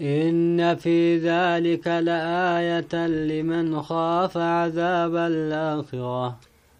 إن 0.00 0.76
في 0.76 1.18
ذلك 1.18 1.86
لآية 1.86 3.06
لمن 3.06 3.82
خاف 3.82 4.36
عذاب 4.36 5.16
الآخرة. 5.16 6.36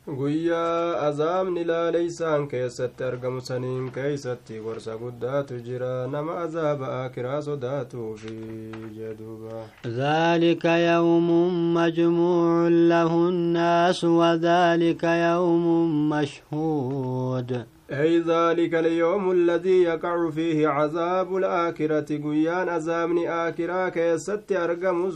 قويا 0.06 1.08
أزام 1.08 1.58
نلا 1.58 1.90
ليس 1.90 2.22
أن 2.22 2.48
كيست 2.48 2.90
ترقم 2.98 3.40
سنين 3.40 3.90
كيست 3.90 4.38
ورس 4.64 4.88
قدات 4.88 5.52
جران 5.52 6.10
ما 6.10 6.44
أزاب 6.44 6.82
آكرا 6.82 7.40
صدات 7.40 7.92
في 7.96 8.72
جدوبا. 8.96 9.60
ذلك 9.86 10.64
يوم 10.64 11.28
مجموع 11.74 12.68
له 12.68 13.28
الناس 13.28 14.04
وذلك 14.04 15.04
يوم 15.04 15.64
مشهود. 16.08 17.64
أي 17.92 18.18
ذلك 18.18 18.74
اليوم 18.74 19.30
الذي 19.30 19.82
يقع 19.82 20.30
فيه 20.30 20.68
عذاب 20.68 21.36
الآكرة 21.36 22.08
قيان 22.24 22.68
أزامن 22.68 23.26
آكرا 23.26 23.88
كيست 23.88 24.52
أرقم 24.52 25.10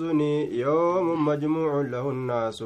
يوم 0.52 1.24
مجموع 1.24 1.80
له 1.80 2.10
الناس. 2.10 2.64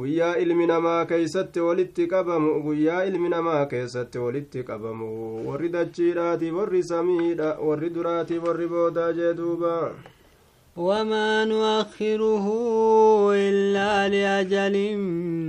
قيا 0.00 0.42
إلمنا 0.42 0.78
ما 0.78 1.04
كيست 1.04 1.58
والاتقبم 1.58 2.44
قيا 2.68 3.08
إلمنا 3.08 3.40
ما 3.40 3.64
كيست 3.64 4.16
والاتقبم 4.16 5.02
ورد 5.48 5.76
الشيرات 5.76 6.42
ورد 6.42 6.80
سميد 6.80 7.40
ورد 7.60 7.96
جدوبا. 9.18 9.92
وما 10.78 11.44
نؤخره 11.44 12.46
إلا 13.34 14.08
لأجل 14.08 14.96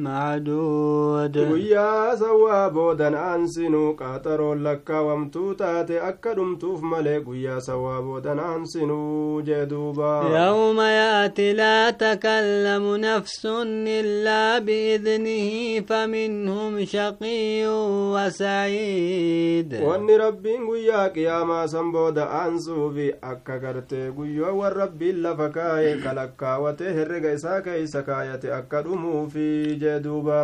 معدود. 0.04 1.38
ويا 1.38 2.16
سوا 2.16 2.68
بودا 2.68 3.36
أنسنو 3.36 3.92
قاطر 3.94 4.54
لك 4.54 4.90
ومتوتات 4.90 5.92
أكدم 5.92 6.56
توف 6.56 6.84
ملك. 6.84 7.28
ويا 7.28 7.60
سوا 7.60 8.00
بودا 8.00 8.56
أنسنو 8.56 9.42
جدوبا. 9.42 10.24
يوم 10.48 10.80
يأتي 10.82 11.54
لا 11.54 11.92
تكلم 11.92 12.96
نفس 12.96 13.46
إلا 13.46 14.60
بإذنه 14.60 15.80
فمنهم 15.88 16.86
شقي 16.86 17.68
وسعيد. 18.14 19.74
واني 19.84 20.18
ربي 20.18 20.58
ويا 20.60 21.08
قياما 21.08 21.68
سنبودا 21.68 22.48
أنسو 22.48 22.90
في 22.90 23.14
أكا 23.24 23.68
قرتي 23.68 24.10
والربي 24.50 25.19
lafa 25.26 25.50
kaa'e 25.58 25.92
kalakkaawatee 26.04 26.94
herrega 26.98 27.32
isaa 27.38 27.62
keeysa 27.68 28.04
kaayate 28.10 28.54
akka 28.60 28.82
dhumuufi 28.88 29.48
jee 29.84 30.00
duuba 30.08 30.40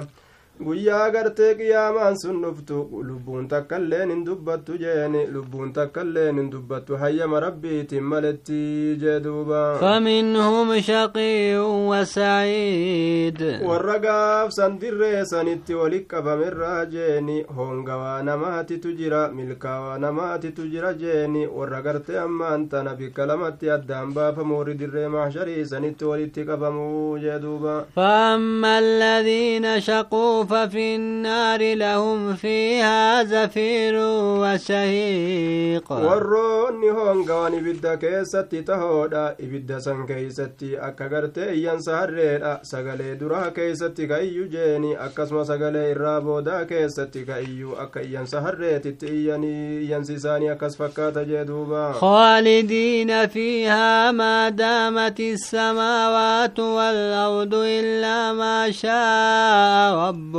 guyyaa 0.60 1.10
gartee 1.12 1.54
qiyaamaan 1.60 2.16
sun 2.18 2.38
dhuftu 2.44 2.78
lubbuun 3.08 3.48
takkailleen 3.54 4.10
hin 4.12 4.22
dubbattu 4.26 4.78
jeeni 4.84 5.24
lubbuun 5.32 5.74
takkailleen 5.78 6.38
hin 6.40 6.50
dubbattu 6.52 6.98
hayyama 7.02 7.40
rabbiitiin 7.46 8.04
maletti 8.12 8.60
jee 9.02 9.16
duuba 9.26 9.64
faminhum 9.82 10.72
shaqiyyun 10.90 11.88
wasaciid 11.90 13.42
warra 13.68 13.98
gaafsan 14.06 14.78
dirree 14.84 15.26
sanitti 15.32 15.74
walit 15.82 16.08
qabamerraa 16.14 16.86
jeeni 16.96 17.38
hoongawaa 17.58 18.24
namaatitu 18.30 18.92
jira 19.02 19.28
milkaawaa 19.40 19.98
namaatitu 20.06 20.68
jira 20.76 20.94
jeeni 21.04 21.46
warra 21.58 21.82
gartee 21.82 22.18
ammaan 22.24 22.68
tana 22.70 22.96
bikka 22.96 23.26
lamatti 23.34 23.70
addaan 23.78 24.14
baafamu 24.14 24.58
warri 24.60 24.74
dirree 24.86 25.08
mahsharii 25.18 25.66
sanitti 25.74 26.06
walitti 26.14 26.46
qabamuu 26.52 27.18
jee 27.28 27.40
duuba 27.48 27.76
فأما 27.96 28.80
الذين 28.80 29.80
شقوا 29.82 30.44
ففي 30.46 30.96
النار 30.96 31.74
لهم 31.76 32.34
فيها 32.36 33.24
زفير 33.24 33.94
وشهيق. 34.42 35.92
ورون 35.92 36.82
نهون 36.82 37.24
قواني 37.32 37.60
بدا 37.60 37.96
كيستي 37.96 38.62
تهودا 38.62 39.36
بدا 39.40 39.80
سن 39.80 40.06
كيستي 40.06 40.78
أكا 40.80 41.08
غرتي 41.08 41.56
ين 41.64 41.80
سهرين 41.82 42.58
سغلي 42.62 43.16
درا 43.16 43.50
كيستي 43.50 44.08
كأيو 44.08 44.48
جيني 44.50 45.06
أكا 45.06 45.26
سما 45.26 45.44
سغلي 45.44 45.94
رابو 45.94 46.40
دا 46.40 46.64
كأيو 46.64 47.74
أكا 47.74 48.00
ين 48.00 48.26
سهرين 48.26 48.82
تتياني 48.82 49.86
ين 49.92 50.04
سيساني 50.04 50.52
أكا 50.52 50.68
سفكات 50.70 51.18
جدوبا 51.18 51.92
خالدين 51.92 53.28
فيها 53.28 54.12
ما 54.12 54.50
دامت 54.50 55.20
السماوات 55.20 56.60
والأرض 56.60 57.54
إلا 57.54 58.34
ما 58.34 58.72
شاء 58.72 60.08
رب 60.08 60.35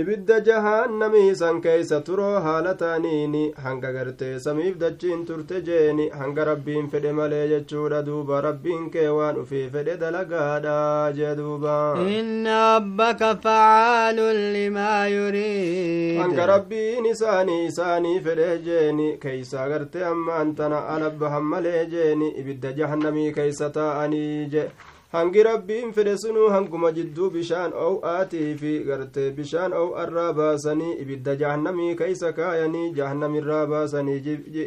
ibidda 0.00 0.40
jahannamii 0.48 1.34
san 1.40 1.60
keeysa 1.64 2.00
turoo 2.08 2.40
haala 2.46 2.74
taaniini 2.82 3.42
hanga 3.64 3.92
gartee 3.96 4.38
samiif 4.46 4.76
dachiin 4.82 5.24
turte 5.30 5.60
jeeni 5.68 6.08
hanga 6.20 6.44
rabbiin 6.50 6.88
fedhe 6.92 7.12
malee 7.18 7.42
jechuudha 7.52 8.02
duuba 8.08 8.40
rabbiin 8.46 8.90
kee 8.94 9.08
waan 9.18 9.38
ufii 9.42 9.68
fedhe 9.74 9.96
dalagaadha 10.02 10.76
jee 11.18 11.34
duuba. 11.40 11.74
Inna 12.18 12.58
rabbaka 12.74 13.30
facaalun 13.44 14.40
limaa 14.56 15.06
yuriid. 15.16 16.18
Hanga 16.22 16.46
rabbiin 16.52 17.06
isaanii 17.12 17.60
isaanii 17.66 18.20
fedhe 18.26 18.48
jeeni 18.66 19.08
keeysa 19.26 19.68
gartee 19.68 20.04
ammaan 20.12 20.54
tana 20.54 20.80
alabbahan 20.96 21.42
malee 21.52 21.86
jeeni 21.94 22.28
ibidda 22.42 22.72
jahannamii 22.80 23.32
keeysa 23.38 23.70
taa'anii 23.78 24.46
je 24.56 24.64
hangi 25.14 25.42
rabbiin 25.46 25.92
fedhe 25.96 26.12
sunuu 26.18 26.48
hanguma 26.52 26.88
jidduu 26.96 27.28
bishaan 27.34 27.72
ow'aatii 27.86 28.46
fi 28.62 28.72
gartee 28.88 29.26
bishaan 29.36 29.72
ow'arraa 29.80 30.32
baasanii 30.38 30.94
ibidda 31.04 31.34
jahannamii 31.42 31.94
keeysa 32.00 32.32
kaayanii 32.38 32.86
jahannamirraa 32.96 33.66
baasanii 33.72 34.16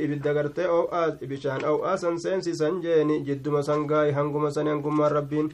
ibidda 0.05 0.33
gartee 0.37 0.67
ow'aa 0.77 1.07
bishaan 1.33 1.65
ow'aa 1.71 1.97
san 2.03 2.19
seensisan 2.25 2.79
jeeni 2.85 3.19
jidduma 3.29 3.63
sangaay 3.69 4.11
hanguma 4.19 4.51
sani 4.59 4.69
hangummaan 4.75 5.11
rabbiin 5.19 5.51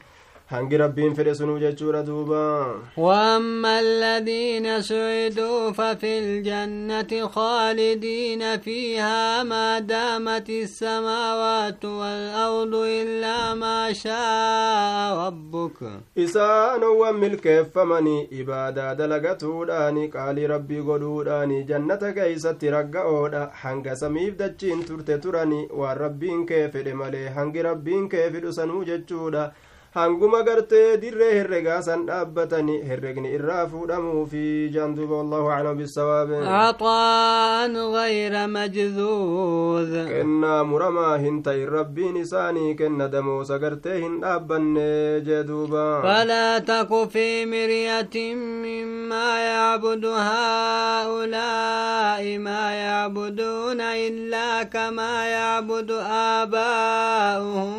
hangi 0.52 0.78
rabbiin 0.78 1.16
fedhe 1.16 1.36
sunuu 1.36 1.60
jechuudha 1.60 2.04
duuba? 2.04 2.66
واما 2.98 3.80
الذين 3.80 4.82
سعدوا 4.82 5.72
ففي 5.72 6.20
الجنة 6.20 7.28
خالدين 7.28 8.60
فيها 8.60 9.44
ما 9.44 9.80
دامت 9.80 10.50
السماوات 10.50 11.86
والأرض 11.86 12.74
إلا 12.76 13.54
ما 13.54 13.94
شاء 13.94 15.28
ربك. 15.28 15.80
إسان 16.18 16.84
وملكفمني 16.84 18.30
إبادة 18.42 18.94
دلقتوداني 18.94 20.08
قال 20.08 20.50
ربي 20.50 20.80
قدوداني 20.80 21.64
جنة 21.64 22.12
كيست 22.12 22.64
رقعودا 22.66 23.50
حنق 23.54 23.94
سميف 23.94 24.36
دجين 24.36 24.86
ترت 24.86 25.12
تراني 25.12 25.68
والربين 25.72 26.46
كيف 26.46 26.76
ملي 26.76 27.30
حنق 27.30 27.56
ربين 27.62 28.10
كيف 28.10 28.36
دسنو 28.46 28.84
جتشودا 28.84 29.52
hanguma 29.96 30.40
gartee 30.48 30.98
dirree 31.02 31.34
herregaa 31.38 31.82
san 31.88 32.06
dhaabbatani 32.08 32.76
herregni 32.90 33.30
irraa 33.38 33.66
fuudhamuufi 33.74 34.46
jaan 34.76 34.96
duuba 34.98 35.16
wallahu 35.22 35.52
aclam 35.56 35.78
bisawaabe 35.82 36.38
عطاء 36.54 37.74
غير 37.98 38.34
مجذوذ 38.48 39.92
kennaa 40.10 40.64
muramaa 40.72 41.18
hin 41.26 41.38
ta'in 41.46 41.70
rabbiin 41.78 42.16
isaanii 42.24 42.74
kenna 42.80 43.08
damoosa 43.16 43.60
gartee 43.64 43.98
hin 44.06 44.16
dhaabbanne 44.24 44.88
jee 45.28 45.44
duuba 45.52 45.86
فلا 46.04 46.60
تك 46.60 46.90
في 47.14 47.46
مرية 47.46 48.16
مما 48.66 49.30
يعبد 49.40 50.06
هؤلاء 51.14 52.24
ما 52.38 52.64
يعبدون 52.86 53.82
إلا 53.82 54.64
كما 54.64 55.14
يعبد 55.28 55.92
آباؤهم 56.42 57.78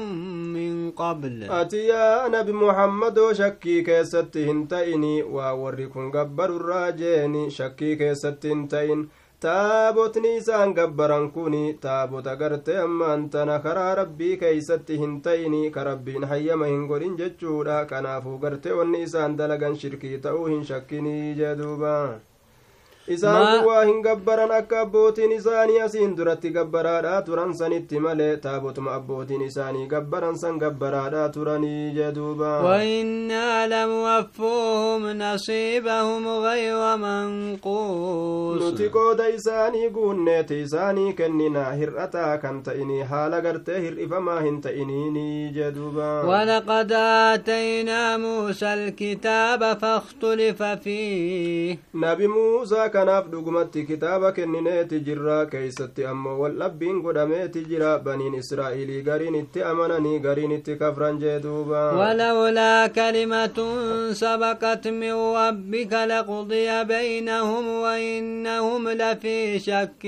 من 0.57 0.91
قبل 0.91 1.35
ati 1.51 1.89
yaa 1.89 2.04
nabi 2.37 2.53
muhammadoo 2.61 3.33
shakkii 3.41 3.83
keessatti 3.91 4.45
hin 4.49 4.63
ta'ini 4.73 5.13
waa 5.37 5.53
warri 5.65 5.87
kun 5.97 6.11
gabbarurraa 6.17 6.87
jeeni 7.03 7.45
shakkii 7.59 7.97
keessatti 8.03 8.49
hin 8.55 8.65
ta'in 8.75 9.05
taabotni 9.45 10.35
isaan 10.41 10.75
gabbaran 10.79 11.31
kun 11.33 11.55
taabota 11.87 12.37
gartee 12.43 12.77
ammaan 12.83 13.25
tana 13.31 13.59
karaa 13.69 13.95
rabbii 14.01 14.37
keeysatti 14.43 14.99
hin 15.03 15.17
ta'ini 15.27 15.63
ka 15.79 15.85
rabbiin 15.91 16.25
hayyama 16.31 16.67
hin 16.73 16.87
godhin 16.93 17.17
jechuudha 17.23 17.81
kanaafuu 17.91 18.39
gartee 18.45 18.73
wanni 18.79 19.03
isaan 19.09 19.37
dalagan 19.41 19.77
shirkii 19.83 20.19
ta'uu 20.29 20.47
hin 20.53 20.65
shakkinii 20.71 21.35
jee 21.41 21.55
duuba 21.63 21.93
isaan 23.09 23.47
kun 23.59 23.67
waa 23.69 23.85
hin 23.85 24.01
gabbaran 24.03 24.51
akka 24.59 24.81
abbootiin 24.81 25.33
isaanii 25.33 25.81
asiin 25.87 26.17
duratti 26.17 26.51
gabbaraadhaa 26.51 27.23
turan 27.23 27.53
sanitti 27.59 27.99
malee 28.05 28.37
taabotuma 28.45 28.95
abbootiin 28.99 29.43
isaanii 29.49 29.87
gabbaran 29.87 30.39
san 30.43 30.59
gabbaraadhaa 30.63 31.29
turanii 31.29 31.93
jeduuba 31.99 32.53
وإنا 32.65 33.67
لموفوهم 33.67 35.03
نصيبهم 35.19 36.29
غير 36.29 36.97
منقوص 36.97 38.61
nuti 38.63 38.89
qooda 38.97 39.29
isaanii 39.29 39.91
guunneeti 39.91 40.61
isaanii 40.61 41.13
kennina 41.13 41.65
hir'ataa 41.81 42.39
kan 42.39 42.63
ta'inii 42.63 43.03
haala 43.13 43.41
gartee 43.41 43.81
hir'ifamaa 43.85 44.41
hin 44.41 44.61
ta'iniini 44.61 45.53
jeduuba 45.59 46.25
ولقد 46.25 46.93
آتينا 47.33 48.17
موسى 48.17 48.75
الكتاب 48.75 49.79
فاختلف 49.79 50.63
فيه 50.63 51.79
nabi 51.95 52.29
muusaa 52.29 52.89
kanaaf 52.97 53.27
dhugumatti 53.33 53.85
kitaaba 53.91 54.33
kennineeti 54.37 55.01
jirra 55.07 55.39
keeysatti 55.53 56.07
ammoo 56.13 56.37
wal 56.43 56.57
dhabbiin 56.63 57.01
godhameeti 57.07 57.65
jira 57.71 57.93
baniin 58.09 58.35
israa'iilii 58.43 59.03
gariin 59.09 59.35
itti 59.43 59.63
amananii 59.71 60.19
gariin 60.27 60.53
itti 60.59 60.77
kafran 60.83 61.19
jee 61.25 61.39
duuba 61.47 61.83
ولولا 62.01 62.87
كلمة 62.87 63.59
سبقت 64.13 64.89
من 64.89 65.13
ربك 65.13 65.93
لقضي 65.93 66.85
بينهم 66.85 67.69
وإنهم 67.69 68.89
لفي 68.89 69.59
شك 69.59 70.05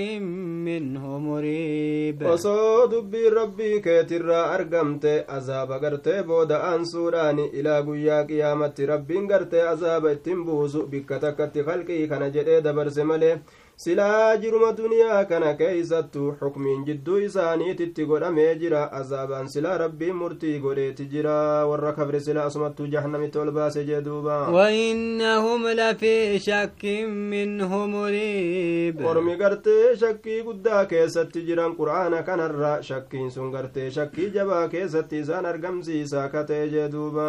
منه 0.66 1.18
مريب 1.18 2.22
osoo 2.22 2.86
dubbiin 2.90 3.32
rabbii 3.34 3.80
keetirraa 3.82 4.50
argamte 4.56 5.24
azaaba 5.28 5.78
gartee 5.78 6.22
booda 6.22 6.56
aansuudhaani 6.70 7.44
ilaa 7.60 7.82
guyyaa 7.82 8.24
qiyaamatti 8.30 8.86
rabbiin 8.86 9.26
gartee 9.28 9.62
azaaba 9.68 10.12
ittiin 10.16 10.44
buusu 10.46 10.86
bikka 10.92 11.18
takkatti 11.24 11.64
kalqii 11.68 12.08
kana 12.08 12.30
jedhee 12.36 12.60
dabarse 12.76 13.04
malee 13.04 13.36
silaa 13.84 14.36
jiruma 14.42 14.68
duniyaa 14.76 15.24
kana 15.30 15.48
keeysattu 15.54 16.22
xukmiin 16.40 16.84
jidduu 16.86 17.18
isaaniititti 17.26 18.04
godhamee 18.10 18.54
jira 18.62 18.80
azaabaan 19.00 19.48
silaa 19.54 19.74
rabbiin 19.82 20.14
murtii 20.20 20.58
godheeti 20.64 21.04
jira 21.14 21.34
warra 21.70 21.92
kafre 21.98 22.20
silaa 22.26 22.44
asumattuu 22.50 22.86
jahannamitti 22.94 23.38
ol 23.42 23.50
baase 23.58 23.84
jee 23.90 24.00
duuba 24.06 24.36
وإنهم 24.56 25.68
لفي 25.68 26.38
شك 26.38 26.84
منه 27.32 27.86
مريب 27.86 29.00
ormi 29.06 29.36
gartee 29.36 29.96
shakkii 30.00 30.42
guddaa 30.48 30.84
keessatti 30.86 31.42
jiran 31.48 31.76
qur'aana 31.80 32.22
kanarra 32.24 32.82
shakkiin 32.82 33.30
sun 33.30 33.50
gartee 33.52 33.90
shakkii 33.90 34.30
jabaa 34.34 34.68
keessatti 34.68 35.18
isaan 35.18 35.46
argamsiisa 35.46 36.28
katee 36.28 36.68
jee 36.68 36.88
duuba 36.92 37.28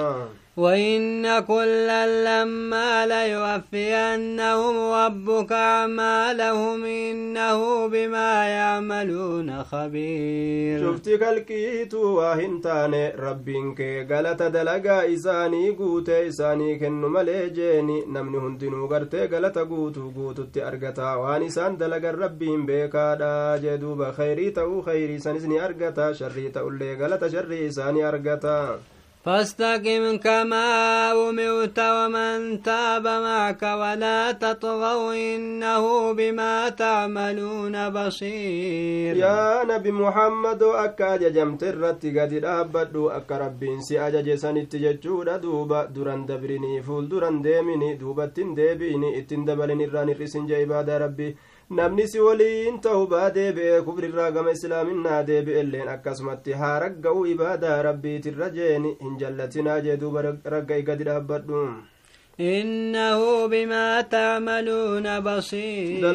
وإن 0.57 1.39
كلا 1.39 2.01
لما 2.27 3.05
ليوفينهم 3.05 4.75
ربك 4.91 5.51
أعمالهم 5.51 6.85
إنه 6.85 7.87
بما 7.87 8.47
يعملون 8.47 9.63
خبير. 9.63 10.79
شفتي 10.79 11.17
كالكيت 11.17 11.93
وهنتان 11.93 13.11
ربك 13.19 13.81
قالت 14.11 14.43
دلقا 14.43 15.13
إساني 15.13 15.69
قوت 15.69 16.09
إساني 16.09 16.79
كن 16.79 17.01
مليجيني 17.01 18.05
نمني 18.07 18.37
هندنو 18.37 18.87
قرت 18.87 19.15
قالت 19.15 19.57
غوتو 19.57 20.11
قوت 20.15 20.39
تأرقتا 20.53 21.15
واني 21.15 21.49
سان 21.49 21.77
دلقا 21.77 22.11
ربي 22.11 22.57
بيكا 22.57 23.57
جدوب 23.63 24.11
خيري 24.11 24.49
تو 24.49 24.81
خيري 24.81 25.19
سنسني 25.19 25.65
أرقتا 25.65 26.13
شري 26.13 26.49
تولي 26.49 26.95
قالت 26.95 27.27
شري 27.27 27.71
ساني 27.71 28.07
أرقتا 28.07 28.79
فاستقم 29.27 30.17
كما 30.17 30.67
أمرت 31.11 31.79
ومن 31.79 32.63
تاب 32.63 33.05
معك 33.07 33.63
ولا 33.63 34.31
تطغوا 34.31 35.13
إنه 35.35 35.83
بما 36.13 36.69
تعملون 36.69 37.75
بصير. 37.89 39.13
يا 39.17 39.63
نبي 39.71 39.91
محمد 39.91 40.63
أكا 40.63 41.15
ججمت 41.15 41.63
الرد 41.63 42.03
قد 42.17 42.33
الأبد 42.33 42.95
أكا 42.95 43.37
ربي 43.37 43.67
انسي 43.73 43.99
أجج 43.99 44.27
سنتج 44.35 44.85
جود 45.03 45.29
دوبا 45.41 45.85
دوران 45.85 46.25
دبريني 46.25 46.81
فول 46.81 47.09
دوران 47.09 47.41
ديميني 47.41 47.93
دوبا 47.93 48.25
تندبيني 48.25 49.19
اتندبلني 49.19 49.85
راني 49.85 50.13
رسن 50.13 50.47
جايبا 50.47 50.97
ربي. 51.03 51.35
Namni 51.69 52.07
si 52.07 52.19
waliin 52.19 52.79
ta'u 52.81 53.07
baadee 53.11 53.51
be'ee 53.57 53.81
kufrirraa 53.87 54.31
gama 54.31 54.51
islaaminaa 54.57 55.19
deebi'elleen 55.29 55.89
akkasumatti 55.93 56.53
haa 56.61 56.79
ragga'u 56.83 57.25
ibaadaa 57.33 57.81
rabbiitirra 57.87 58.49
jeeni. 58.57 58.95
Hin 59.01 59.17
jallatinaa 59.23 59.79
jee 59.87 59.97
duuba 60.03 60.23
ragga'i 60.53 60.83
gadi 60.89 61.03
dhaabbadhu 61.09 61.63
إنه 62.39 63.47
بما 63.47 64.01
تعملون 64.01 65.19
بصير. 65.19 66.05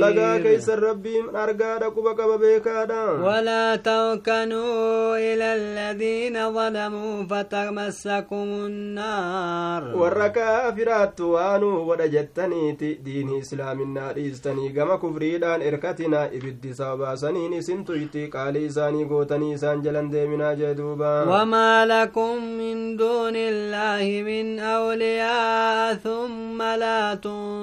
ولا 3.23 3.77
تركنوا 3.77 5.17
إلى 5.17 5.49
الذين 5.61 6.37
ظلموا 6.55 7.25
فتمسكم 7.31 8.49
النار. 8.71 9.97
وركا 9.97 10.71
فرات 10.71 11.21
وانو 11.21 11.91
ودجتني 11.91 12.73
دين 13.05 13.39
إسلام 13.41 13.81
النار 13.83 14.15
إستني 14.19 14.75
غما 14.79 14.97
كفريدان 14.97 15.63
إركتنا 15.63 16.27
إبدي 16.27 16.73
صابا 16.75 17.15
سنيني 17.15 17.63
سنتويتي 17.63 18.27
قالي 18.27 18.69
ساني 18.69 19.05
قوتني 19.05 19.57
سانجلن 19.57 20.11
دي 20.11 20.27
منا 20.27 20.55
جدوبا. 20.55 21.23
وما 21.23 21.87
لكم 21.87 22.45
من 22.59 22.97
دون 22.97 23.37
الله 23.37 24.23
من 24.23 24.59
أولي 24.61 25.02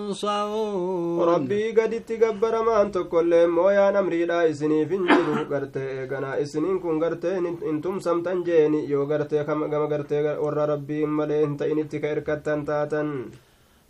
تنصرون 0.09 1.25
rabbii 1.29 1.73
gaditti 1.77 2.17
gabbaramaan 2.17 2.91
tokkollee 2.91 3.47
mooyaan 3.47 3.95
amriidha 4.01 4.37
isiniif 4.51 4.89
hin 4.95 5.03
jiru 5.09 5.45
gartee 5.51 5.87
eeganaa 6.01 6.35
isiniin 6.43 6.79
kun 6.83 6.99
gartee 7.03 7.35
hin 7.67 7.81
tumsamtan 7.81 8.43
jeeni 8.47 8.79
yoo 8.91 9.05
gartee 9.11 9.43
gama 9.45 9.87
gartee 9.93 10.21
warra 10.45 10.65
rabbii 10.73 11.05
malee 11.05 11.41
hin 11.45 11.57
ta'initti 11.57 11.99
ka 12.01 12.07
erkattan 12.15 12.65
taatan 12.69 13.07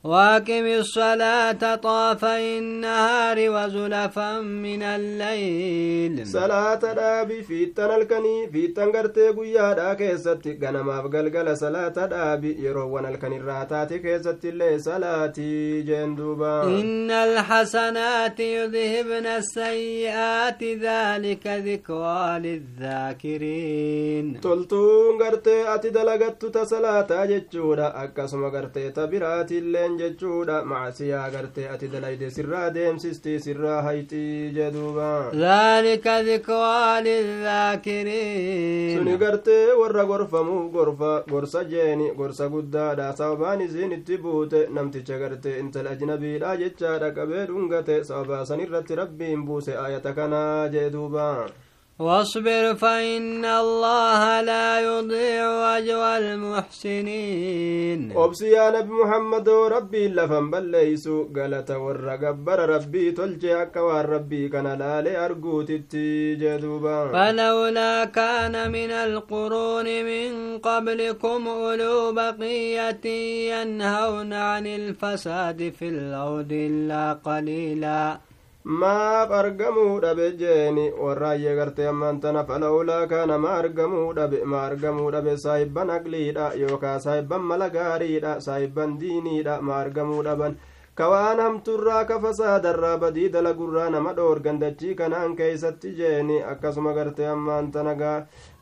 واقم 0.04 0.66
الصلاة 0.66 1.76
طاف 1.76 2.26
النهار 2.26 3.38
وزلفا 3.50 4.40
من 4.40 4.84
الليل. 4.84 6.28
صلاة 6.28 6.76
دابي 6.76 7.44
في 7.44 7.66
تنالكني 7.66 8.48
في 8.52 8.68
تنغرتي 8.68 9.30
قويا 9.30 9.74
داكي 9.74 10.18
ستي 10.18 10.60
غنما 10.64 11.02
فقلقل 11.02 11.58
صلاة 11.58 12.06
دابي 12.06 12.66
يروون 12.66 13.06
الكني 13.06 13.42
راتاتي 13.42 14.00
كي 14.00 14.20
ستي 14.20 14.50
اللي 14.50 14.80
صلاة 14.80 15.34
جندوبا 15.88 16.64
إن 16.64 17.12
الحسنات 17.12 18.40
يذهبن 18.40 19.26
السيئات 19.26 20.64
ذلك 20.64 21.48
ذكرى 21.48 22.40
للذاكرين. 22.40 24.42
تلتون 24.42 25.22
غرتي 25.22 25.76
أتدلغت 25.76 26.46
تسلاة 26.46 27.26
جتشورا 27.26 28.04
أكسم 28.04 28.46
غرتي 28.46 28.90
تبيرات 28.90 29.52
اللي 29.52 29.89
biraatilleen 29.90 29.98
jechuudha 29.98 30.64
macsiyaa 30.66 31.30
gartee 31.32 31.68
ati 31.70 31.88
dalayde 31.88 32.30
sirraa 32.30 32.70
deemsistii 32.74 33.40
sirraa 33.40 33.82
hayxii 33.82 34.52
jeduuba 34.54 35.32
ذلك 35.34 36.08
ذكرى 36.08 36.98
suni 36.98 37.10
للذاكرين 37.10 39.18
gartee 39.20 39.74
warra 39.82 40.04
gorfamuuf 40.06 40.72
gorfa 40.74 41.24
gorsa 41.30 41.64
jeeni 41.64 42.12
gorsa 42.16 42.48
guddaadha 42.50 43.16
sababaan 43.18 43.62
isiin 43.62 43.92
itti 43.92 44.18
buute 44.18 44.68
namticha 44.70 45.18
gartee 45.20 45.60
intala 45.60 45.90
ajnabiidha 45.90 46.58
jechaadha 46.58 47.12
qabee 47.16 47.46
dhungate 47.48 48.04
sababaa 48.04 48.46
san 48.46 48.60
irratti 48.60 48.96
rabbiin 48.96 49.46
buuse 49.46 49.78
ayata 49.78 50.14
kanaa 50.14 50.68
jee 50.70 50.90
duuba 50.90 51.50
واصبر 52.00 52.76
فإن 52.76 53.46
الله 53.46 54.42
لا 54.42 54.80
يضيع 54.80 55.78
أجر 55.78 56.18
المحسنين. 56.18 58.12
أبس 58.18 58.42
يا 58.42 58.70
نبي 58.80 58.94
محمد 59.04 59.50
ربي 59.50 60.08
لفن 60.08 60.50
بل 60.52 60.64
ليس 60.72 61.08
قلت 61.08 61.72
ورقبر 61.72 62.70
ربي 62.70 63.12
تلجي 63.12 63.62
أكوار 63.62 64.10
ربي 64.10 64.50
كان 64.50 64.68
لا 64.80 65.02
لأرقو 65.02 65.62
تتيج 65.62 66.44
فلولا 67.14 68.06
كان 68.06 68.72
من 68.72 68.92
القرون 68.92 69.86
من 70.06 70.58
قبلكم 70.58 71.48
أولو 71.48 72.12
بقية 72.12 73.06
ينهون 73.52 74.34
عن 74.34 74.68
الفساد 74.68 75.74
في 75.80 75.90
الأرض 75.90 76.52
إلا 76.52 77.14
قليلاً. 77.14 78.29
maaf 78.66 79.32
argamuu 79.32 80.00
dhabe 80.02 80.32
jeeni 80.40 80.92
warraayyee 81.04 81.56
gartee 81.56 81.88
ammaan 81.92 82.20
tana 82.22 82.44
falawlaa 82.44 83.08
kaana 83.08 83.38
ma 83.38 83.52
argamuu 83.60 84.14
dhabe 84.14 84.44
ma 84.46 84.64
argamuu 84.68 85.12
dhabe 85.12 85.38
saahibban 85.44 85.90
aqliidha 85.98 86.52
yookaa 86.64 87.00
saahibban 87.06 87.42
mala 87.52 87.70
gaariidha 87.70 88.40
saahibban 88.48 88.98
diiniidha 89.00 89.62
ma 89.62 89.78
argamuu 89.84 90.24
dhaban 90.28 90.58
ka 91.00 91.08
waan 91.12 91.40
hamturraa 91.46 92.04
ka 92.12 92.20
fasaadarraa 92.24 92.98
badii 93.04 93.30
dalagurraa 93.36 93.90
nama 93.96 94.14
dhoorgan 94.18 94.60
dachii 94.64 94.96
kanaan 95.02 95.36
keeysatti 95.42 95.92
jeeni 96.00 96.40
akkasuma 96.54 96.94
gartee 96.98 97.28
ammaan 97.34 97.72
tana 97.76 97.94
gaa 98.02 98.18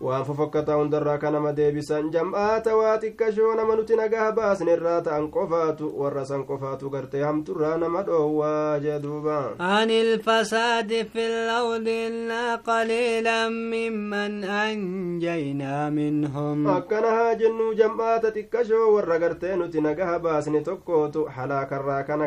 waan 0.08 0.25
fofokkataa 0.27 0.75
hundarraa 0.82 1.17
ka 1.24 1.32
nama 1.36 1.53
deebisan 1.60 2.12
jam'aata 2.15 2.75
waa 2.82 2.98
xiqqashoo 3.03 3.56
nama 3.62 3.75
nuti 3.79 3.96
nagaa 4.01 4.27
baasne 4.39 4.74
irraa 4.77 5.00
ta'an 5.08 5.25
qofaatu 5.38 5.89
warra 6.01 6.25
san 6.32 6.46
qofaatu 6.51 6.89
gartee 6.98 7.24
hamturraa 7.29 7.77
nama 7.86 8.03
dhoowwaa 8.12 8.79
jee 8.86 9.00
duuba 9.08 9.39
عن 9.60 9.89
الفساد 9.91 10.91
في 11.13 11.24
الأرض 11.27 11.88
إلا 11.88 12.56
قليلا 12.56 13.50
ممن 13.50 14.44
أنجينا 14.44 15.89
منهم 15.89 16.67
akkana 16.77 17.08
haa 17.17 17.36
jennuu 17.36 17.74
jam'aata 17.74 18.32
xiqqashoo 18.36 18.94
warra 18.96 19.17
gartee 19.20 19.56
nuti 19.56 19.82
nagaha 19.82 20.20
baasne 20.20 20.62
tokkootu 20.62 21.25
halaakarraa 21.36 22.03
kana 22.03 22.26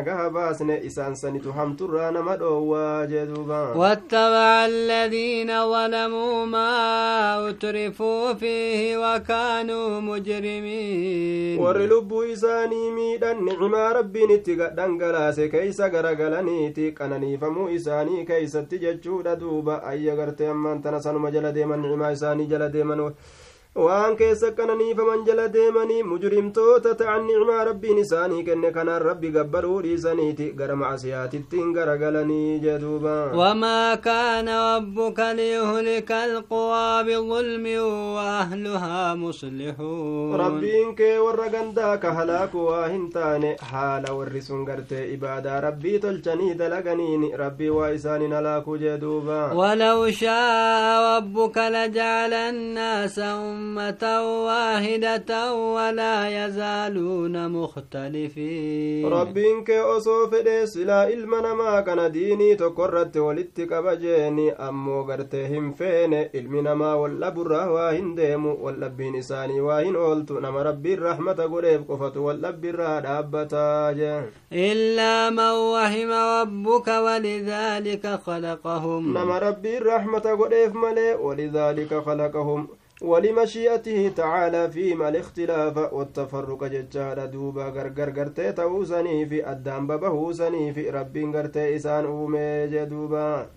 isaan 0.83 1.15
sanitu 1.15 1.51
hamturraa 1.51 2.11
nama 2.11 2.35
dhoowwaa 2.37 3.05
jee 3.07 3.25
duuba 3.25 3.73
واتبع 3.75 4.65
الذين 4.65 5.47
ظلموا 5.47 6.45
ما 6.45 7.49
أترفوا 7.49 8.33
فيه 8.33 8.97
وكانوا 8.97 10.01
مجرمين 10.01 11.59
warri 11.59 11.87
lubbuu 11.87 12.23
isaanii 12.23 12.91
miidhan 12.91 13.43
nicmaa 13.45 13.93
rabbiin 13.93 14.31
itti 14.31 14.55
dhangalaase 14.55 15.49
keeysa 15.49 15.89
garagalaniiti 15.89 16.91
qananiifamuu 16.91 17.69
isaanii 17.69 18.25
keeysatti 18.25 18.79
jechuudha 18.79 19.35
duuba 19.35 19.83
ayya 19.83 20.15
gartee 20.15 20.47
ammaan 20.49 20.81
tana 20.81 20.99
sanuma 21.01 21.31
jala 21.31 21.51
deeman 21.51 21.81
nicmaa 21.81 22.11
isaanii 22.11 22.47
jala 22.47 22.69
deeman 22.69 22.99
waan 23.75 24.15
keessa 24.19 24.51
qananiifaman 24.55 25.21
jala 25.27 25.43
deemanii 25.51 26.03
mujrimtoota 26.03 26.91
ta'an 27.01 27.21
nicmaa 27.27 27.63
rabbiin 27.67 27.99
isaanii 28.01 28.43
kenne 28.47 28.71
kanaan 28.77 29.01
rabbi 29.01 29.29
gabbaruu 29.35 29.77
dhiisaniiti 29.85 30.47
gara 30.61 30.75
macsiyaatittiin 30.81 31.69
garagalanii 31.77 32.59
jeduuba 32.65 33.13
wamaa 33.41 33.97
kaana 34.07 34.57
rabbuka 34.73 35.27
liyuhlika 35.37 36.17
alquwaa 36.23 37.03
bidulmi 37.09 37.77
waahluhaa 38.17 39.15
muslixuun 39.21 40.35
rabbiin 40.43 40.91
kee 40.99 41.15
warra 41.27 41.47
gandaa 41.55 41.95
ka 42.03 42.13
halaaku 42.19 42.65
waa 42.67 42.87
hin 42.95 43.07
taane 43.15 43.55
haala 43.71 44.13
warri 44.19 44.41
sun 44.49 44.65
gartee 44.71 45.05
ibaadaa 45.15 45.61
rabbii 45.67 45.99
tolchanii 46.07 46.53
dalaganiin 46.65 47.25
rabbii 47.45 47.69
waa 47.79 47.89
isaanin 48.01 48.33
halaakuu 48.39 48.77
jeduuba 48.83 49.39
walaw 49.63 50.05
shaaa 50.21 51.01
rabbuka 51.09 51.69
lajacala 51.79 52.45
annaasa 52.51 53.31
أمة 53.61 54.03
واحدة 54.45 55.53
ولا 55.53 56.15
يزالون 56.45 57.35
مختلفين. 57.51 59.05
ربين 59.13 59.63
كي 59.63 59.79
أصو 59.79 60.27
فدي 60.27 60.65
سلا 60.65 61.13
إلما 61.13 61.41
نما 61.41 61.81
كان 61.81 62.11
ديني 62.11 62.55
تقرت 62.55 63.17
ولتك 63.17 63.73
بجيني 63.73 64.51
أمو 64.51 65.01
غرتهم 65.01 65.71
فين؟ 65.71 66.13
إلمي 66.13 66.61
نما 66.61 66.93
ولا 66.93 67.29
برا 67.29 67.65
واهن 67.65 68.15
ديمو. 68.15 68.57
ولا 68.61 68.87
بين 68.87 69.15
إساني 69.15 69.61
واهن 69.61 69.95
أولتو. 69.95 70.39
نما 70.39 70.61
ربي 70.61 70.93
الرحمة 70.93 71.33
قريب 71.53 71.81
قفت 71.89 72.17
ولا 72.17 72.49
برا 72.51 72.99
دابتا 72.99 73.93
إلا 74.53 75.29
من 75.29 75.53
وهم 75.73 76.11
ربك 76.11 76.87
ولذلك 76.87 78.19
خلقهم. 78.25 79.17
نما 79.17 79.39
ربي 79.39 79.77
الرحمة 79.77 80.25
قريب 80.41 80.75
ملي. 80.75 81.13
ولذلك 81.13 81.93
خلقهم. 81.93 82.67
ولمشيئته 83.01 84.09
تعالى 84.15 84.71
فيما 84.71 85.09
الاختلاف 85.09 85.93
والتفرق 85.93 86.63
ججال 86.63 87.31
دوبا 87.31 87.63
غرغر 87.63 88.09
غرتي 88.17 88.51
تاوسني 88.51 89.25
في 89.25 89.51
الدام 89.51 89.87
ببهوسني 89.87 90.73
في 90.73 90.89
ربي 90.89 91.25
غرتي 91.25 91.75
إسان 91.75 92.05
أومي 92.05 92.67
جدوبا. 92.67 93.47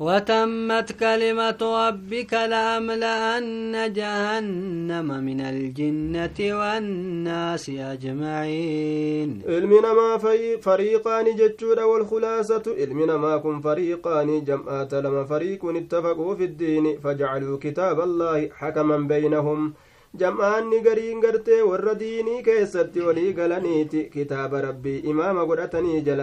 وتمت 0.00 0.92
كلمة 0.92 1.60
ربك 1.60 2.32
لأملأن 2.32 3.92
جهنم 3.92 5.08
من 5.24 5.40
الجنة 5.40 6.38
والناس 6.40 7.70
أجمعين. 7.70 9.42
علمنا 9.48 9.92
ما 9.92 10.18
في 10.18 10.58
فريقان 10.58 11.36
جتشود 11.36 11.78
والخلاصة. 11.78 12.62
علمنا 12.78 13.16
ما 13.16 13.36
كن 13.36 13.60
فريقان 13.60 14.44
جمعات 14.44 14.94
لما 14.94 15.24
فريق 15.24 15.64
اتفقوا 15.64 16.34
في 16.34 16.44
الدين. 16.44 16.98
فجعلوا 17.04 17.58
كتاب 17.60 18.00
الله 18.00 18.50
حكما 18.56 18.96
بينهم. 18.96 19.74
jam'aanni 20.20 20.78
gariin 20.82 21.20
gartee 21.22 21.62
warra 21.62 21.92
diinii 21.94 22.42
keessatti 22.46 23.00
walii 23.00 23.32
galaniiti 23.32 24.00
kitaaba 24.14 24.60
rabbii 24.60 24.98
imaama 25.10 25.46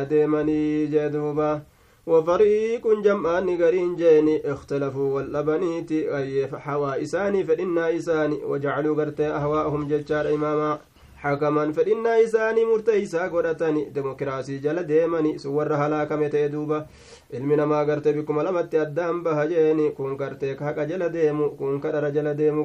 deemanii 0.09 0.87
jee 0.87 1.09
duuba 1.09 1.61
وفريق 2.07 2.83
جمعان 3.05 3.47
قرين 3.61 3.95
جيني 3.95 4.51
اختلفوا 4.51 5.15
واللبنيتي 5.15 6.17
أي 6.17 6.47
حوا 6.47 7.01
إساني 7.03 7.43
فإنا 7.43 7.97
إساني 7.97 8.37
وجعلوا 8.49 8.95
قرتي 8.95 9.27
أهواءهم 9.27 9.87
ججار 9.87 10.25
إماما. 10.35 10.79
حكما 11.17 11.71
فإنا 11.71 12.23
إساني 12.23 12.65
مرتيسا 12.65 13.27
قرتني. 13.27 13.83
ديمقراسي 13.95 14.57
جل 14.57 14.83
ديمني. 14.83 15.37
سور 15.37 15.73
هلاكمة 15.73 16.47
دوبا 16.53 16.85
ilmi 17.33 17.55
namaa 17.55 17.85
garte 17.85 18.13
bikkuma 18.13 18.43
lamatti 18.43 18.79
addaan 18.79 19.23
baha 19.23 19.47
jeeni 19.47 19.91
kun 19.91 20.15
garteek 20.17 20.59
haqa 20.59 20.85
jala 20.87 21.09
deemu 21.09 21.49
kun 21.59 21.81
kadhara 21.81 22.11
jala 22.11 22.33
deemu 22.33 22.63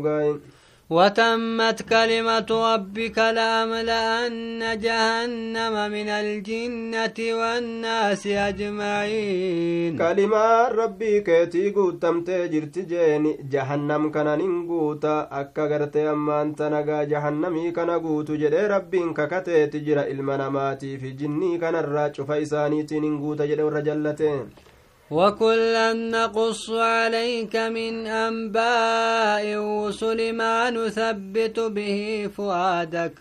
وتمت 0.93 1.83
كلمة 1.83 2.51
ربك 2.51 3.19
لأملأن 3.19 4.61
جهنم 4.85 5.75
من 5.95 6.09
الجنة 6.09 7.19
والناس 7.39 8.27
أجمعين. 8.27 9.99
كلمة 9.99 10.69
ربي 10.69 11.21
كيتي 11.21 11.71
قوتم 11.71 12.25
تجرت 12.25 12.79
جيني. 12.79 13.33
جهنم 13.53 14.11
كان 14.11 14.29
ننقوتا 14.39 15.29
أكا 15.33 15.65
قرتي 15.71 16.11
أمان 16.11 16.55
تنقى. 16.57 17.07
جهنمي 17.07 17.71
كان 17.71 17.91
قوت. 17.91 18.31
جدي 18.31 18.67
ربي 18.67 19.01
ككتي 19.17 19.67
تجرى 19.67 20.11
إلمناماتي 20.13 20.99
في 20.99 21.11
جني 21.11 21.59
كان 21.59 21.75
الراج 21.75 22.21
فإساني 22.21 22.83
تنقوتا 22.83 23.47
جدي 23.47 23.63
ورجلتين. 23.63 24.45
وكلا 25.11 25.93
نقص 25.93 26.71
عليك 26.71 27.57
من 27.57 28.07
أنباء 28.07 29.45
الرسل 29.45 30.33
ما 30.33 30.71
نثبت 30.71 31.61
به 31.61 32.31
فؤادك 32.37 33.19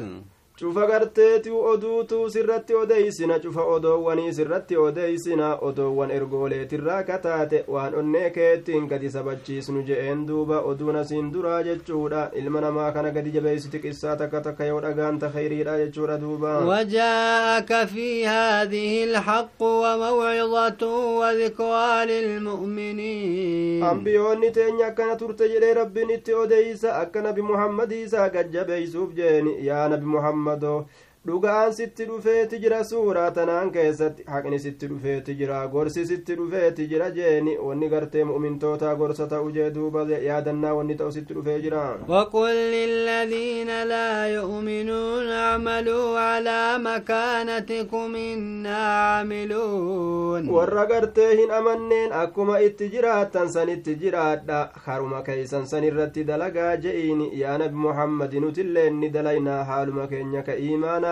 cufa 0.61 0.85
garteeti 0.87 1.49
oduutu 1.71 2.29
sirratti 2.29 2.73
odeysina 2.81 3.39
cufa 3.43 3.63
odoowwanii 3.75 4.33
sirratti 4.39 4.77
odeysina 4.77 5.47
odoowwan 5.69 6.11
ergooleetirraa 6.17 7.03
kataate 7.03 7.63
waan 7.75 7.95
onnee 8.01 8.29
keettiin 8.37 8.87
gadi 8.91 9.09
sabachiisnu 9.15 9.83
je'een 9.89 10.25
duuba 10.27 10.59
oduun 10.71 10.95
asiin 11.01 11.31
duraa 11.33 11.63
jechuudha 11.69 12.29
ilma 12.41 12.61
namaa 12.61 12.91
kana 12.91 13.11
gadi 13.17 13.31
jabeeysiti 13.37 13.79
qissaa 13.85 14.15
takka 14.21 14.41
takka 14.49 14.65
yoo 14.71 14.81
dhagaanta 14.87 15.29
khayriidha 15.35 15.77
jechuudha 15.83 16.17
duuba 16.25 16.51
وجاءك 16.71 17.71
في 17.87 18.27
هذه 18.27 19.03
الحق 19.03 19.61
وموعظة 19.61 20.83
وذكرى 21.19 22.05
للمؤمنين 22.05 23.83
ambiyoonni 23.83 24.51
teenya 24.51 24.87
akkana 24.87 25.15
turte 25.15 25.49
jedhee 25.49 25.73
rabbiin 25.73 26.09
itti 26.09 26.33
odeysa 26.33 26.95
akka 26.99 27.21
nabi 27.21 27.41
muhammadii 27.41 28.01
isaa 28.03 28.29
gajjabeeysuuf 28.29 29.13
jeeni 29.15 29.55
yaa 29.67 29.87
nabi 29.89 30.05
muhammad 30.05 30.50
محمد 30.55 30.85
dhugaan 31.27 31.73
sitti 31.77 32.05
dhufeeti 32.09 32.57
jira 32.61 32.77
suuraa 32.91 33.31
tanaan 33.31 33.69
keessatti 33.73 34.23
haqni 34.35 34.59
sitti 34.59 34.87
dhufeeti 34.91 35.35
jira 35.41 35.57
gorsi 35.73 36.05
sitti 36.11 36.35
dhufeeti 36.39 36.87
jira 36.93 37.09
jeeni 37.17 37.53
wanni 37.65 37.89
gartee 37.91 38.23
mu'mintootaa 38.29 38.93
gorsa 39.01 39.27
ta'u 39.33 39.51
jee 39.57 39.67
duuba 39.75 40.05
yaadannaa 40.27 40.71
wanni 40.77 40.95
ta'u 41.01 41.11
sitti 41.17 41.33
dhufee 41.37 41.59
jira 41.65 41.83
وقل 42.09 42.55
للذين 42.73 43.83
لا 43.83 44.27
يؤمنون 44.27 45.27
اعملوا 45.27 46.19
على 46.19 46.77
مكانتكم 46.77 48.15
إنا 48.15 48.77
عاملون 48.77 50.49
warra 50.51 50.85
gartee 50.85 51.35
hin 51.37 51.51
amanneen 51.59 52.11
akkuma 52.23 52.57
itti 52.59 52.89
jiraattan 52.89 53.49
sanitti 53.49 53.95
jiraadha 54.01 54.59
haruma 54.85 55.21
keeysan 55.23 55.65
san 55.67 55.83
irratti 55.83 56.23
dalagaa 56.23 56.75
je'iin 56.77 57.21
yaa 57.43 57.57
nabi 57.57 57.75
muhammadi 57.85 58.39
nutilleen 58.39 58.99
ni 58.99 59.09
dalaynaa 59.13 59.63
haaluma 59.69 60.07
keenya 60.07 60.41
ka 60.49 60.53
iimaanaa 60.65 61.10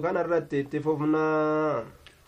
kana 0.00 0.20
irratti 0.24 0.58
itti 0.62 0.80
fufnaa 0.80 1.82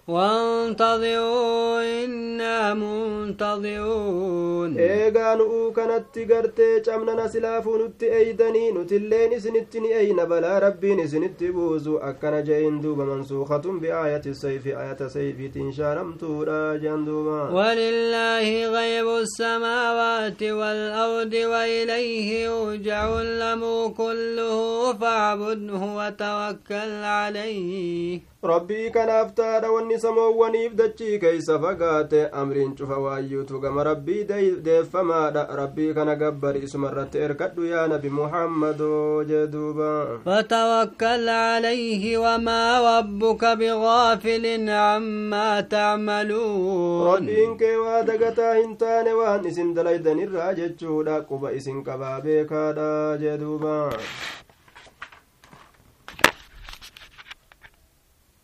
وانتظروا 0.09 2.05
إنا 2.05 2.75
منتظرون. 2.75 4.79
إيغا 4.79 5.35
نؤو 5.35 5.73
كانت 5.73 6.05
تغرت 6.15 6.61
جمنا 6.87 7.25
نسلافو 7.25 7.77
نت 7.77 8.03
أيدني 8.03 8.73
نت 8.73 8.93
اللي 8.93 9.29
نسنتني 9.37 9.99
أين 9.99 10.17
بلا 10.17 10.59
ربي 10.59 10.95
نسنت 10.95 11.45
بوزو 11.45 11.99
أكنا 11.99 12.41
جين 12.41 12.81
دوبا 12.81 13.05
منسوخة 13.05 13.62
بآية 13.83 14.23
السيف 14.27 14.67
آية 14.67 15.09
سيف 15.09 15.55
تنشارم 15.55 16.12
تورا 16.12 16.77
جين 16.77 17.09
ولله 17.09 18.67
غيب 18.77 19.09
السماوات 19.09 20.43
والأرض 20.43 21.35
وإليه 21.35 22.45
يرجع 22.47 23.21
الأمر 23.21 23.88
كله 23.97 24.93
فاعبده 24.93 25.83
وتوكل 25.99 26.93
عليه 27.05 28.21
ربي 28.45 28.91
كان 28.91 29.09
أفتاد 29.09 29.65
والنساء 29.65 29.98
samoowwaniif 30.05 30.73
dachii 30.81 31.19
keeysa 31.25 31.59
fagaate 31.64 32.21
amriin 32.43 32.75
cufa 32.78 32.97
waayyuutu 33.05 33.61
gama 33.61 33.85
rabbii 33.90 34.25
deeffamaadha 34.69 35.47
rabbii 35.61 35.95
kana 35.95 36.17
gabbari 36.23 36.61
isuma 36.69 36.90
irratti 36.93 37.19
erkadhu 37.26 37.67
yaa 37.73 37.87
nabi 37.95 38.11
muhammadoo 38.21 39.25
jee 39.25 39.47
duuba 39.47 39.90
فتوكل 40.26 41.28
عليه 41.28 42.19
وما 42.19 42.62
ربك 42.99 43.45
بغافل 43.45 44.71
عما 44.71 45.61
تعملون 45.61 47.07
rabbiin 47.14 47.57
kee 47.59 47.76
waa 47.76 48.02
dagataa 48.02 48.55
hin 48.55 48.76
taane 48.76 49.12
waan 49.21 49.47
isin 49.50 49.75
dalaydan 49.75 50.19
irraa 50.25 50.52
jechuudha 50.61 51.21
quba 51.31 51.52
isin 51.52 51.83
qabaa 51.85 52.21
beekaadha 52.25 52.90
jee 53.23 53.37
duuba 53.38 53.76